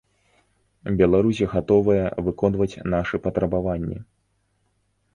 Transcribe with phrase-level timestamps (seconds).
[1.01, 3.97] Беларусь гатовая выконваць нашы патрабаванні.